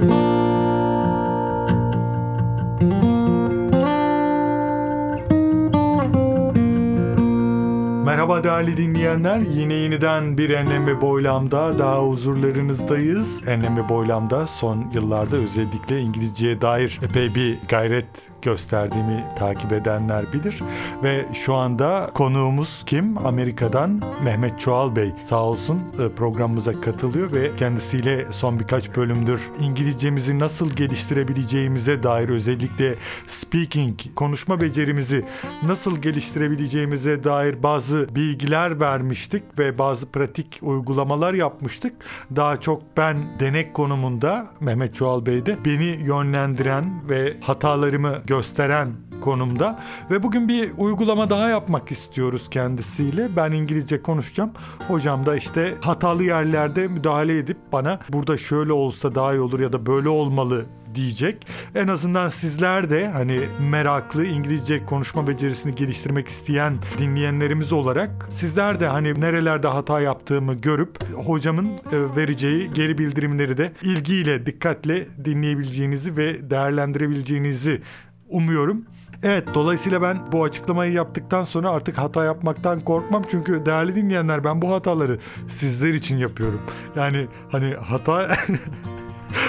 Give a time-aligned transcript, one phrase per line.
[8.27, 9.38] Merhaba değerli dinleyenler.
[9.38, 13.48] Yine yeniden bir Enlem ve Boylam'da daha huzurlarınızdayız.
[13.48, 18.06] Enlem ve Boylam'da son yıllarda özellikle İngilizceye dair epey bir gayret
[18.42, 20.62] gösterdiğimi takip edenler bilir.
[21.02, 23.18] Ve şu anda konuğumuz kim?
[23.27, 30.38] Amerika'dan Mehmet Çoğal Bey sağ olsun e, programımıza katılıyor ve kendisiyle son birkaç bölümdür İngilizcemizi
[30.38, 32.95] nasıl geliştirebileceğimize dair özellikle
[33.27, 35.24] speaking, konuşma becerimizi
[35.62, 41.93] nasıl geliştirebileceğimize dair bazı bilgiler vermiştik ve bazı pratik uygulamalar yapmıştık.
[42.37, 49.83] Daha çok ben denek konumunda Mehmet Çoğal Bey de beni yönlendiren ve hatalarımı gösteren konumda
[50.10, 53.29] ve bugün bir uygulama daha yapmak istiyoruz kendisiyle.
[53.37, 54.51] Ben İngilizce konuşacağım.
[54.88, 59.73] Hocam da işte hatalı yerlerde müdahale edip bana burada şöyle olsa daha iyi olur ya
[59.73, 60.66] da böyle olmalı
[60.97, 61.47] diyecek.
[61.75, 68.87] En azından sizler de hani meraklı İngilizce konuşma becerisini geliştirmek isteyen dinleyenlerimiz olarak sizler de
[68.87, 76.50] hani nerelerde hata yaptığımı görüp hocamın e, vereceği geri bildirimleri de ilgiyle, dikkatle dinleyebileceğinizi ve
[76.50, 77.83] değerlendirebileceğinizi
[78.28, 78.84] umuyorum.
[79.22, 83.22] Evet dolayısıyla ben bu açıklamayı yaptıktan sonra artık hata yapmaktan korkmam.
[83.28, 85.19] Çünkü değerli dinleyenler ben bu hataları
[85.49, 86.61] sizler için yapıyorum.
[86.97, 88.37] Yani hani hata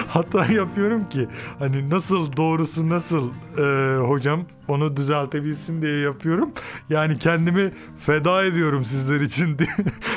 [0.08, 1.28] hata yapıyorum ki
[1.60, 6.52] hani nasıl doğrusu nasıl e, hocam onu düzeltebilsin diye yapıyorum.
[6.90, 9.58] Yani kendimi feda ediyorum sizler için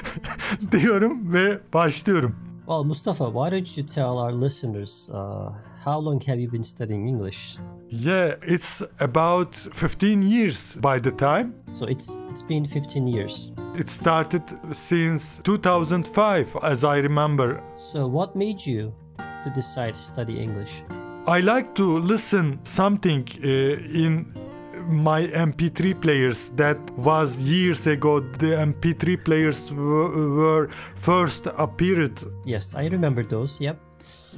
[0.72, 2.34] diyorum ve başlıyorum.
[2.70, 5.52] Well, Mustafa, why don't you tell our listeners uh,
[5.84, 7.58] how long have you been studying English?
[7.90, 11.52] Yeah, it's about 15 years by the time.
[11.70, 13.52] So it's it's been 15 years.
[13.76, 17.60] It started since 2005 as I remember.
[17.76, 18.92] So what made you
[19.44, 20.82] to decide to study English?
[21.26, 24.34] I like to listen something uh, in
[24.88, 32.74] my MP3 players that was years ago the MP3 players w- were first appeared Yes,
[32.74, 33.60] I remember those.
[33.60, 33.78] Yep.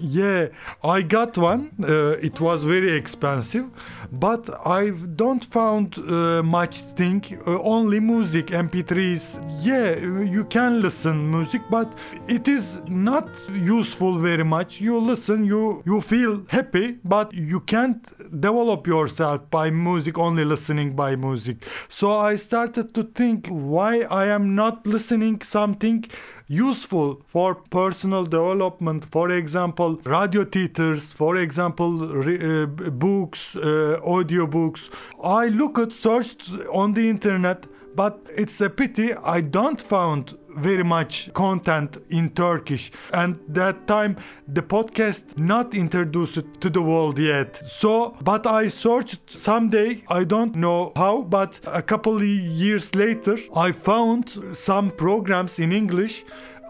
[0.01, 0.49] Yeah,
[0.83, 1.71] I got one.
[1.83, 3.67] Uh, it was very expensive,
[4.11, 7.23] but I don't found uh, much thing.
[7.47, 9.41] Uh, only music, MP3s.
[9.63, 11.93] Yeah, you can listen music, but
[12.29, 14.81] it is not useful very much.
[14.81, 18.03] You listen, you you feel happy, but you can't
[18.41, 20.19] develop yourself by music.
[20.19, 21.57] Only listening by music.
[21.89, 26.05] So I started to think why I am not listening something
[26.53, 29.05] useful for personal development.
[29.07, 31.91] For example radio theaters for example
[32.27, 34.91] re, uh, books uh, audio books
[35.23, 40.85] i look at searched on the internet but it's a pity i don't found very
[40.85, 42.91] much content in turkish.
[43.13, 44.17] And that time
[44.47, 47.63] the podcast not introduced to the world yet.
[47.67, 53.37] So but i searched someday i don't know how but a couple of years later
[53.57, 56.25] i found some programs in english.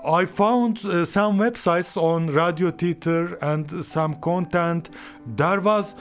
[0.04, 4.90] I found uh, some websites on Radio Theater and some content.
[5.24, 5.94] There was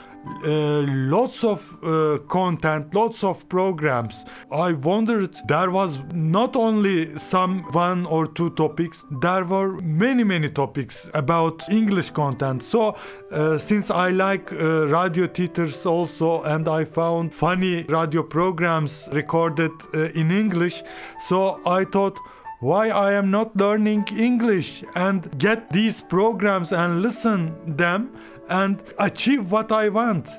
[0.44, 4.26] uh, lots of uh, content, lots of programs.
[4.52, 10.50] I wondered there was not only some one or two topics, there were many, many
[10.50, 12.64] topics about English content.
[12.64, 12.96] So,
[13.31, 19.72] uh, since I like uh, radio theaters also, and I found funny radio programs recorded
[19.94, 20.84] uh, in English,
[21.20, 22.20] so I thought,
[22.62, 28.12] why I am not learning English and get these programs and listen them
[28.51, 30.29] and achieve what I want.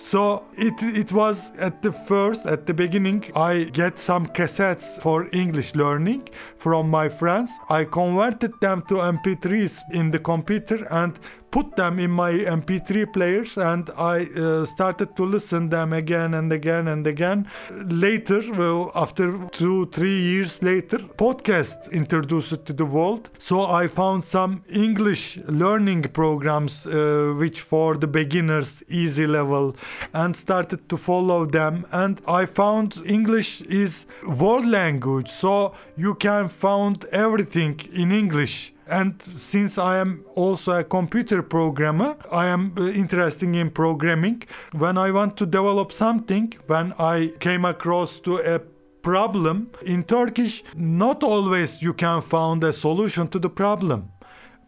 [0.00, 5.28] So it it was at the first at the beginning I get some cassettes for
[5.32, 7.50] English learning from my friends.
[7.68, 11.18] I converted them to MP3s in the computer and
[11.50, 16.52] put them in my MP3 players and I uh, started to listen them again and
[16.52, 17.48] again and again.
[17.70, 23.30] Later, well, after two, three years later, podcast introduced to the world.
[23.38, 29.76] So I found some English learning programs uh, which for the beginners, easy level,
[30.12, 31.86] and started to follow them.
[31.92, 39.22] And I found English is world language, so you can find everything in English and
[39.36, 44.42] since I am also a computer programmer, I am uh, interested in programming.
[44.72, 48.58] When I want to develop something, when I came across to a
[49.02, 54.10] problem in Turkish, not always you can find a solution to the problem,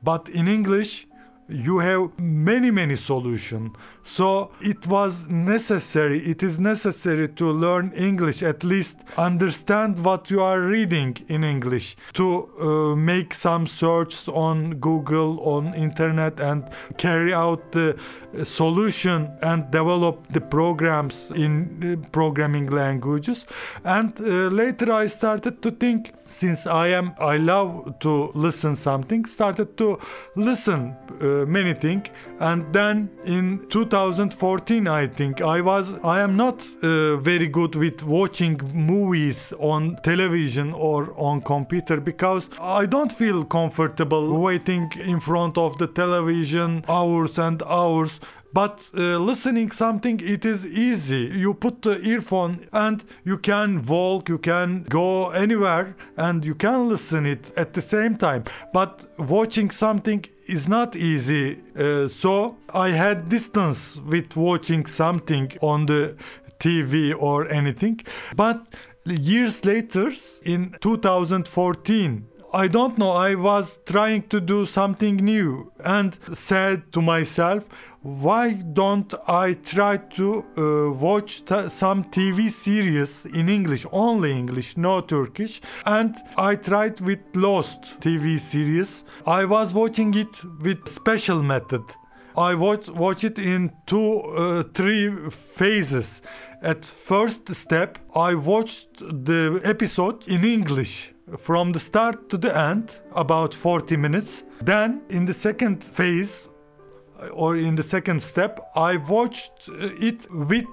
[0.03, 1.07] but in English
[1.49, 8.43] you have many many solution so it was necessary it is necessary to learn english
[8.43, 14.71] at least understand what you are reading in english to uh, make some search on
[14.77, 17.97] google on internet and carry out the
[18.35, 21.53] uh, solution and develop the programs in
[21.83, 23.45] uh, programming languages.
[23.85, 29.25] And uh, later i started to think since i am i love to listen something
[29.27, 29.99] started to
[30.37, 32.09] listen uh, many things
[32.41, 38.03] and then in 2014 i think i was i am not uh, very good with
[38.03, 45.57] watching movies on television or on computer because i don't feel comfortable waiting in front
[45.59, 48.21] of the television hours and hours.
[48.55, 51.31] But uh, listening something it is easy.
[51.35, 56.89] You put the earphone and you can walk you can go anywhere and you can
[56.89, 58.45] listen it at the same time.
[58.75, 61.63] But watching something is not easy.
[61.77, 66.17] Uh, so i had distance with watching something on the
[66.59, 68.01] tv or anything.
[68.37, 68.67] But
[69.05, 70.13] years later
[70.45, 77.01] in 2014 I don't know, I was trying to do something new and said to
[77.01, 77.67] myself,
[78.03, 85.01] why don't I try to uh, watch some TV series in English, only English, no
[85.01, 85.61] Turkish?
[85.87, 89.05] And I tried with Lost TV series.
[89.27, 91.83] I was watching it with special method.
[92.37, 96.23] I watch, watch it in two, uh, three phases.
[96.61, 102.99] At first step, I watched the episode in English from the start to the end,
[103.15, 104.45] about 40 minutes.
[104.61, 106.49] Then, in the second phase,
[107.33, 110.67] or in the second step, I watched uh, it with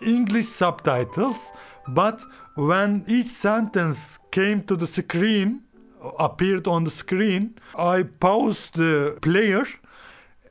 [0.00, 1.52] English subtitles,
[1.88, 2.22] but
[2.54, 5.62] when each sentence came to the screen,
[6.18, 9.64] appeared on the screen, I paused the player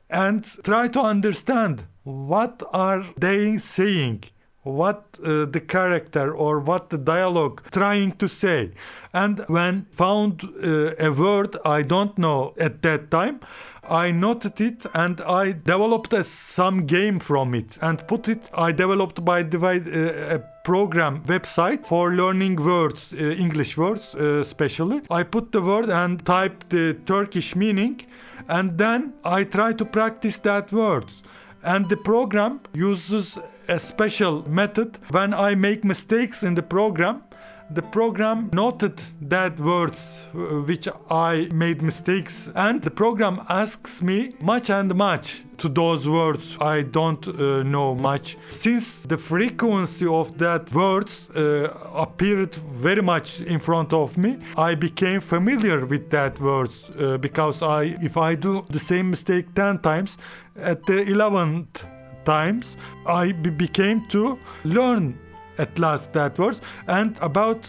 [0.08, 4.24] and try to understand what are they saying
[4.62, 8.72] what uh, the character or what the dialogue trying to say.
[9.12, 13.40] And when found uh, a word i don't know at that time
[13.82, 18.70] i noted it and i developed a, some game from it and put it i
[18.70, 25.00] developed by divide uh, a program website for learning words uh, english words uh, especially.
[25.10, 28.00] I put the word and type the turkish meaning
[28.48, 31.22] and then i try to practice that words
[31.62, 34.98] and the program uses a special method.
[35.10, 37.22] When i make mistakes in the program
[37.72, 40.38] the program noted that words uh,
[40.68, 46.56] which i made mistakes and the program asks me much and much to those words.
[46.58, 48.38] I don't uh, know much.
[48.48, 54.74] Since the frequency of that words uh, appeared very much in front of me i
[54.74, 59.78] became familiar with that words uh, because i if i do the same mistake 10
[59.78, 60.18] times
[60.56, 61.84] at the 11th
[62.24, 62.76] times
[63.06, 65.18] i became to learn
[65.60, 67.62] at last that words and about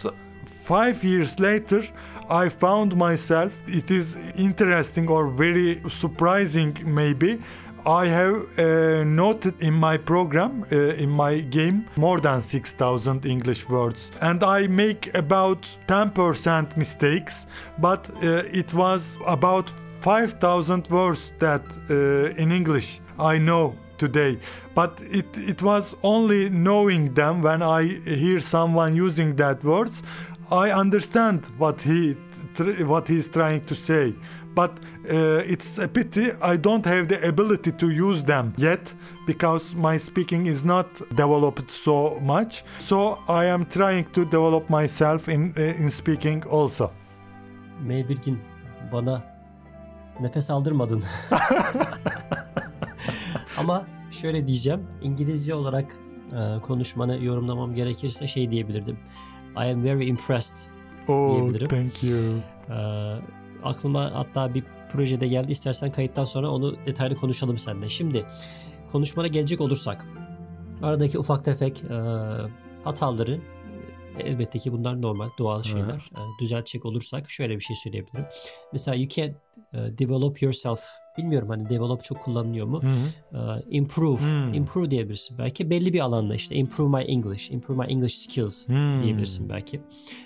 [0.44, 1.82] 5 years later
[2.30, 7.38] I found myself it is interesting or very surprising maybe
[7.84, 13.68] I have uh, noted in my program, uh, in my game, more than 6000 English
[13.68, 14.12] words.
[14.20, 17.46] And I make about 10% mistakes,
[17.78, 24.32] but uh, it was about 5000 words that uh, in English I know today.
[24.74, 27.80] But it, it was only knowing them when I
[28.22, 30.02] hear someone using that words,
[30.50, 32.16] I understand what he
[32.94, 34.14] what he's trying to say
[34.54, 34.70] but
[35.10, 38.94] uh, it's a pity I don't have the ability to use them yet
[39.26, 42.64] because my speaking is not developed so much.
[42.78, 46.90] So I am trying to develop myself in uh, in speaking also.
[47.82, 48.38] Meybirgin
[48.92, 49.22] bana
[50.20, 51.02] nefes aldırmadın.
[53.62, 54.80] Ama şöyle diyeceğim.
[55.02, 55.96] İngilizce olarak
[56.32, 58.98] e, konuşmanı yorumlamam gerekirse şey diyebilirdim.
[59.56, 60.70] I am very impressed.
[61.08, 61.68] Oh, Diyebilirim.
[61.68, 62.18] thank you.
[62.70, 62.76] E,
[63.62, 65.52] aklıma hatta bir projede geldi.
[65.52, 67.88] İstersen kayıttan sonra onu detaylı konuşalım seninle.
[67.88, 68.26] Şimdi
[68.92, 70.06] konuşmana gelecek olursak
[70.82, 71.94] aradaki ufak tefek e,
[72.84, 73.40] hataları
[74.20, 76.10] elbette ki bunlar normal doğal şeyler.
[76.14, 78.26] E, düzeltecek olursak şöyle bir şey söyleyebilirim.
[78.72, 80.80] Mesela you can e, develop yourself.
[81.18, 82.82] Bilmiyorum hani develop çok kullanılıyor mu?
[83.32, 83.38] E,
[83.70, 84.20] improve.
[84.20, 84.54] Hmm.
[84.54, 85.70] Improve diyebilirsin belki.
[85.70, 88.98] Belli bir alanda işte improve my English, improve my English skills Hmm.
[88.98, 89.80] diyebilirsin belki.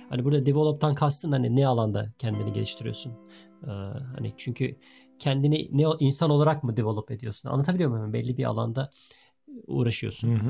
[0.08, 3.12] Hani burada develop'tan kastın hani ne alanda kendini geliştiriyorsun?
[4.16, 4.76] Hani çünkü
[5.18, 7.48] kendini ne insan olarak mı develop ediyorsun?
[7.48, 8.12] Anlatabiliyor muyum?
[8.12, 8.90] Belli bir alanda
[9.66, 10.40] uğraşıyorsun.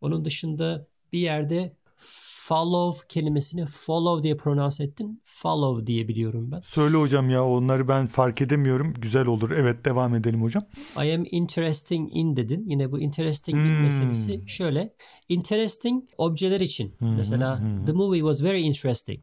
[0.00, 1.72] Onun dışında bir yerde
[2.06, 5.20] follow kelimesini follow diye pronounce ettin.
[5.22, 6.60] Follow diye biliyorum ben.
[6.64, 8.94] Söyle hocam ya onları ben fark edemiyorum.
[8.94, 9.50] Güzel olur.
[9.50, 10.66] Evet devam edelim hocam.
[11.04, 12.64] I am interesting in dedin.
[12.66, 13.82] Yine bu interesting in Hmm.
[13.82, 14.94] meselesi şöyle.
[15.28, 16.92] Interesting objeler için.
[17.00, 19.20] Mesela the movie was very interesting.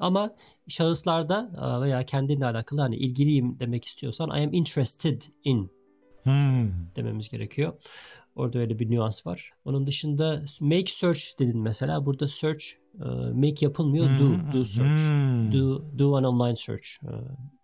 [0.00, 0.30] Ama
[0.68, 1.50] şahıslarda
[1.82, 5.70] veya kendinle alakalı hani ilgiliyim demek istiyorsan I am interested in
[6.24, 6.70] Hmm.
[6.96, 7.72] dememiz gerekiyor.
[8.36, 9.50] Orada öyle bir nüans var.
[9.64, 12.06] Onun dışında make search dedin mesela.
[12.06, 12.64] Burada search
[13.00, 13.04] e,
[13.34, 14.18] make yapılmıyor.
[14.18, 15.00] Do, do search.
[15.00, 15.52] Hmm.
[15.52, 16.86] Do, do an online search.
[17.04, 17.10] E,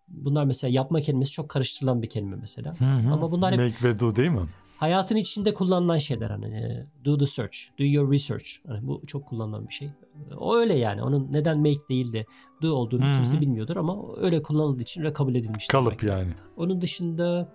[0.09, 2.75] Bunlar mesela yapma kelimesi çok karıştırılan bir kelime mesela.
[3.12, 4.47] Ama bunlar hep Make ve do değil mi?
[4.76, 8.45] hayatın içinde kullanılan şeyler hani e, do the search, do your research.
[8.67, 9.90] Hani bu çok kullanılan bir şey.
[10.38, 11.02] O öyle yani.
[11.02, 12.25] Onun neden make değil de
[12.62, 15.73] do olduğunu kimse bilmiyordur ama öyle kullanıldığı için öyle kabul edilmiştir.
[15.73, 16.07] Kalıp belki.
[16.07, 16.33] yani.
[16.57, 17.52] Onun dışında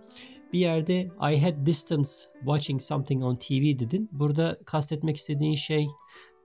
[0.55, 1.01] bir yerde
[1.33, 2.09] I had distance
[2.39, 4.09] watching something on TV dedin.
[4.12, 5.88] Burada kastetmek istediğin şey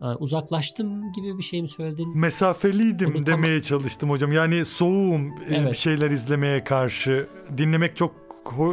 [0.02, 2.18] e, uzaklaştım gibi bir şey mi söyledin?
[2.18, 4.32] Mesafeliydim tam- demeye çalıştım hocam.
[4.32, 5.72] Yani soğuğum e, Evet.
[5.72, 7.28] bir şeyler izlemeye karşı.
[7.56, 8.12] Dinlemek çok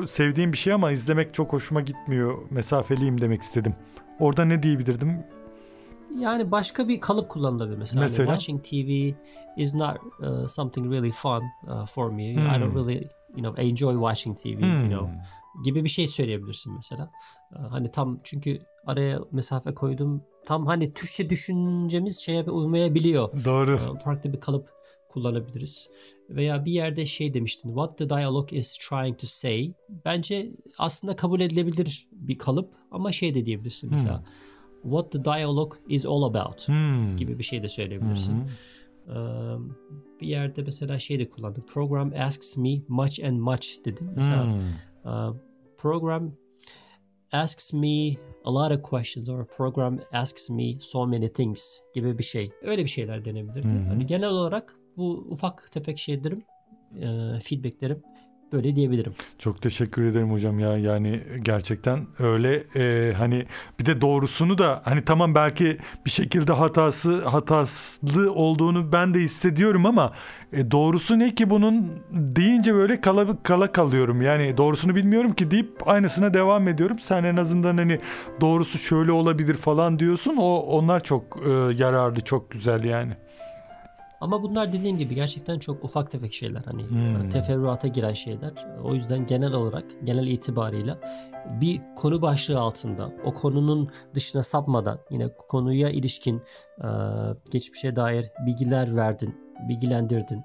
[0.07, 2.37] sevdiğim bir şey ama izlemek çok hoşuma gitmiyor.
[2.49, 3.75] Mesafeliyim demek istedim.
[4.19, 5.23] Orada ne diyebilirdim?
[6.19, 8.01] Yani başka bir kalıp kullanılabilir mesela.
[8.01, 8.35] Hani Mesela?
[8.35, 9.13] watching TV
[9.61, 12.23] is not uh, something really fun uh, for me.
[12.31, 13.01] I don't really
[13.37, 15.11] you know enjoy watching TV, you know
[15.65, 17.11] gibi bir şey söyleyebilirsin mesela.
[17.55, 20.23] Uh, Hani tam çünkü araya mesafe koydum.
[20.45, 23.45] Tam hani Türkçe düşüncemiz şeye uymayabiliyor.
[23.45, 23.75] Doğru.
[23.91, 24.69] Uh, Farklı bir kalıp
[25.09, 25.89] kullanabiliriz.
[26.29, 27.69] Veya bir yerde şey demiştin.
[27.69, 29.73] What the dialogue is trying to say.
[30.05, 34.23] Bence aslında kabul edilebilir bir kalıp ama şey de diyebilirsin mesela.
[34.83, 37.15] What the dialogue is all about Hmm.
[37.15, 38.35] gibi bir şey de söyleyebilirsin.
[38.41, 38.45] Ee,
[40.21, 41.65] bir yerde mesela şey de kullandım.
[41.73, 44.09] Program asks me much and much dedin.
[44.15, 44.57] Mesela
[45.03, 45.37] Hmm.
[45.77, 46.33] program
[47.31, 48.09] asks me
[48.45, 52.51] a lot of questions or program asks me so many things gibi bir şey.
[52.61, 53.67] Öyle bir şeyler denebilirdi.
[53.87, 56.41] Hani genel olarak bu ufak tefek şeylerim,
[57.39, 58.03] feedbacklerim
[58.53, 59.13] böyle diyebilirim.
[59.39, 60.77] Çok teşekkür ederim hocam ya.
[60.77, 62.63] Yani gerçekten öyle.
[62.75, 63.45] E, hani
[63.79, 69.85] bir de doğrusunu da hani tamam belki bir şekilde hatası hataslı olduğunu ben de hissediyorum
[69.85, 70.13] ama
[70.53, 74.21] e, doğrusu ne ki bunun deyince böyle kala, kala kalıyorum.
[74.21, 76.99] Yani doğrusunu bilmiyorum ki deyip aynısına devam ediyorum.
[76.99, 77.99] Sen en azından hani
[78.41, 80.35] doğrusu şöyle olabilir falan diyorsun.
[80.37, 83.13] O onlar çok e, yararlı çok güzel yani.
[84.21, 86.61] Ama bunlar dediğim gibi gerçekten çok ufak tefek şeyler.
[86.65, 86.81] Hani
[87.25, 88.51] e, teferruata giren şeyler.
[88.83, 90.99] O yüzden genel olarak, genel itibarıyla
[91.61, 96.41] bir konu başlığı altında o konunun dışına sapmadan yine konuya ilişkin
[97.51, 99.35] geçmişe dair bilgiler verdin,
[99.69, 100.43] bilgilendirdin.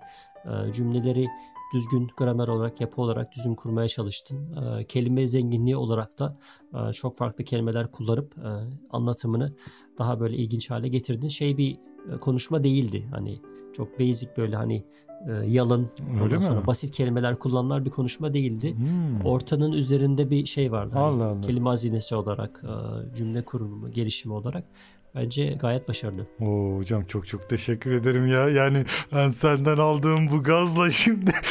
[0.72, 1.26] Cümleleri
[1.72, 4.56] düzgün gramer olarak, yapı olarak düzgün kurmaya çalıştın.
[4.56, 6.36] E, kelime zenginliği olarak da
[6.74, 8.48] e, çok farklı kelimeler kullanıp e,
[8.90, 9.52] anlatımını
[9.98, 11.28] daha böyle ilginç hale getirdin.
[11.28, 11.76] Şey bir
[12.14, 13.08] e, konuşma değildi.
[13.10, 13.40] Hani
[13.72, 14.84] çok basic böyle hani
[15.28, 16.42] e, yalın, ondan Öyle mi?
[16.42, 18.74] sonra basit kelimeler kullanılan bir konuşma değildi.
[18.74, 19.24] Hmm.
[19.24, 20.94] Ortanın üzerinde bir şey vardı.
[20.94, 21.40] Hani Allah Allah.
[21.40, 24.64] Kelime hazinesi olarak, e, cümle kurulumu, gelişimi olarak
[25.14, 26.26] bence gayet başarılı.
[26.40, 28.48] Oo, hocam çok çok teşekkür ederim ya.
[28.48, 31.32] Yani ben senden aldığım bu gazla şimdi